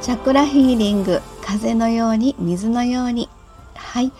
[0.00, 3.28] チャクラヒーリング風のように水のように。
[3.74, 4.10] はい。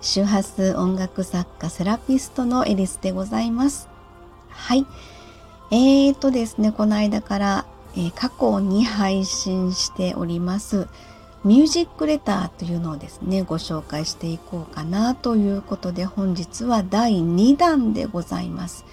[0.00, 3.88] 周波数音楽作家セラピストのエリスでございます。
[4.48, 4.84] はい。
[5.70, 10.88] えーとですねこの間から、えー、過去に配信しております
[11.44, 18.84] ミュージックレターというのをですねご紹介していこうかなということで本日は第2弾でございます。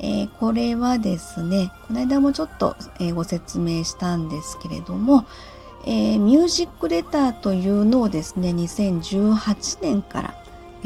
[0.00, 5.24] えー、これはですねこの間もちょっと、えー、ご説明したんですけれども、
[5.90, 10.34] えー、ミュージックレターというのをですね2018年から、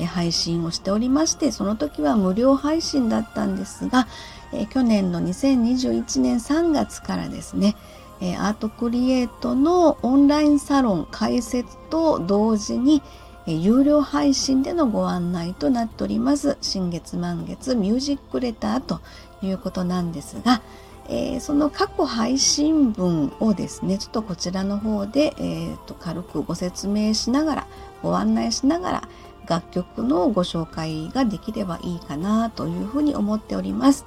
[0.07, 4.07] 配信をしておりましてその時は無料配信だったんですが、
[4.55, 7.75] え去年の2021年3月からですね
[8.21, 13.03] えアートクリエイトのオンラインサロン開設と同時に、
[13.47, 19.01] え有料配信でのご案内となっております新月満月ミュージックレターと
[19.43, 20.63] いうことなんですが、
[21.09, 27.67] えー、その過去配信文をですねちょっとこちらの方で、えー、と軽くご説明しながら
[28.03, 29.09] ご案内しながら
[29.47, 34.07] 楽曲のご紹介ができればいいかなというふうに思っております。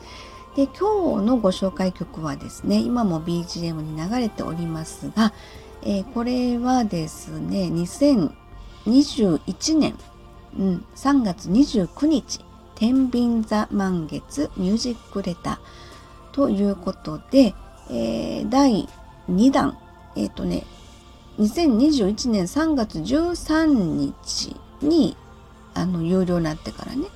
[0.55, 5.33] で今日のご紹介曲はですね今も BGM に流れておりますが、
[5.83, 7.69] えー、これはですね
[8.85, 9.97] 2021年、
[10.57, 12.39] うん、3月29日
[12.75, 15.57] 天秤座満月ミュージックレター
[16.35, 17.55] ということで、
[17.89, 18.89] えー、第
[19.31, 19.77] 2弾
[20.17, 20.65] えっ、ー、とね
[21.39, 25.15] 2021年3月13日に
[25.73, 27.07] あの有料になってからね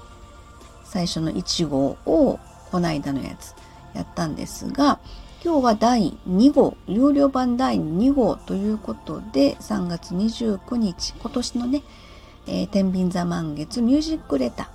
[0.86, 2.40] 最初の1号を
[2.72, 3.56] こないだのやつ
[3.94, 5.00] やったんですが
[5.44, 11.84] 今日は第2号有料版第2号ということで3月29日今年のね、
[12.48, 14.68] えー、天秤座満月ミュージックレター。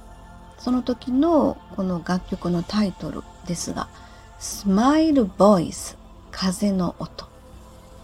[0.59, 3.89] その時のこの楽曲のタイトルですが
[4.45, 5.97] 「スマイルボイス
[6.31, 7.25] 風の音」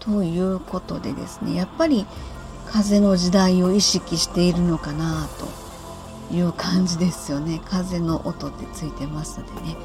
[0.01, 2.07] ということでですねやっぱり
[2.65, 7.61] 風の時代を意識しているのかなという感じですよね。
[7.65, 9.77] 風の音ってついてますのでね、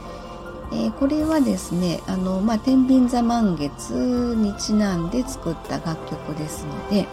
[0.73, 7.07] えー、これはですねあの、まあ、天秤座満月にちなんで作った楽曲ですので、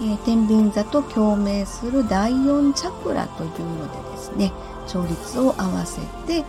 [0.00, 4.52] えー、天秤座と共鳴する第4チャクラというのでですね
[4.86, 6.44] 調律を合わせて、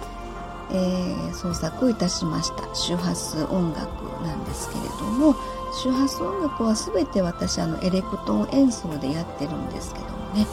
[0.72, 3.88] えー、創作いたしました周波数音楽
[4.24, 5.36] なんですけれども
[5.74, 10.48] 周波数音楽は全て私あのエレクトーン演奏でやってるんですけどもね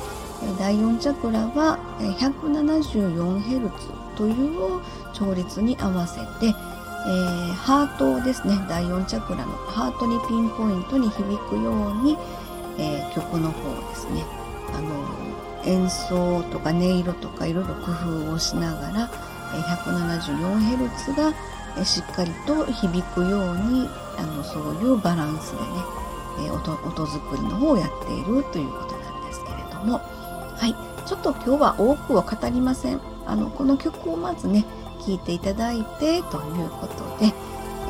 [0.58, 1.78] 第4チャクラは
[2.18, 4.80] 174Hz という
[5.12, 12.18] 調律に合わせて、えー、ハートですね第4チャクラのハートにピンポイントに響くように、
[12.78, 14.24] えー、曲の方ですね
[14.74, 14.92] あの
[15.64, 19.10] 演奏とか音色とかいろいろ工夫をしながら
[19.52, 21.16] 174Hz
[21.76, 25.58] がしっかりと響くようにあのそういうバランスで
[26.44, 30.00] ね音音作りの方をやっているということなんですけれども。
[30.62, 30.76] はい、
[31.08, 33.00] ちょっと今日は多くは語りません。
[33.26, 34.64] あのこの曲をまずね
[35.04, 37.32] 聴いていただいてということで、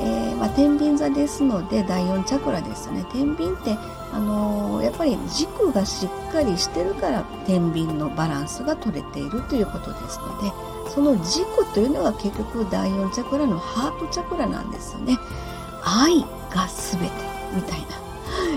[0.00, 3.76] えー、まあ、天秤座ですので第4チャクラですよね天秤って、
[4.12, 10.50] あのー、やっぱり軸がしっかりしてるから天秤のバランスが取れているということですので
[10.94, 15.18] その軸というのが結局第4チャクラのハートチャクラなんですよね
[15.84, 16.20] 愛
[16.50, 17.10] が全て
[17.54, 17.80] みたい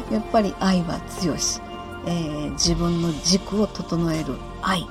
[0.10, 1.62] な やっぱり愛は強し
[2.08, 4.88] えー、自分の軸を整える愛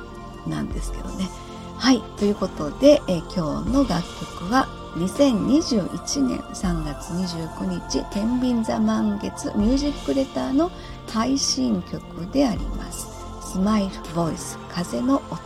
[0.46, 1.28] なんですけどね。
[1.76, 2.02] はい。
[2.18, 10.70] ということで、えー、今日の楽曲は2021年3月29日天秤座満月ミュージックレターの
[11.08, 12.02] 配信曲
[12.32, 13.08] であります。
[13.40, 15.38] スマイルボイス風の音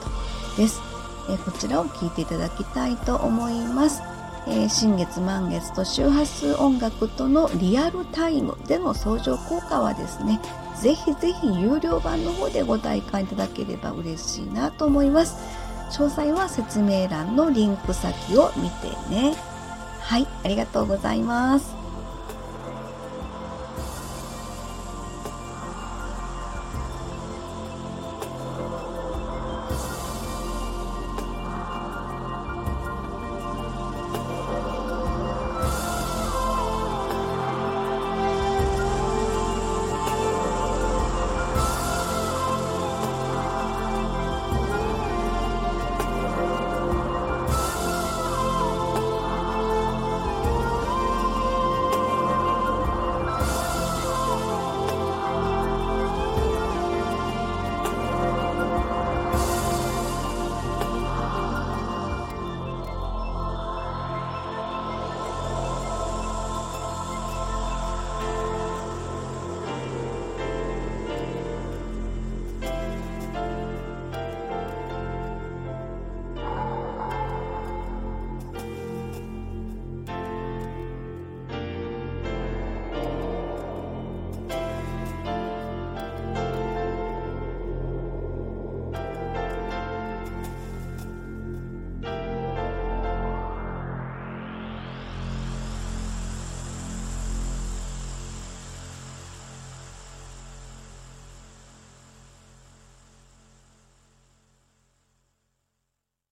[0.56, 0.80] です、
[1.28, 4.02] え、こちらを聴いていただきたいと思います。
[4.46, 10.40] え、新月満月と周波数音楽とのリアルタイムでの相乗効果はですね
[10.74, 15.36] ぜひぜひ有料版の方でご体感いただければ嬉しいなと思います。
[15.90, 19.34] 詳細は説明欄のリンク先を見てね。
[20.00, 21.77] はいありがとうございます。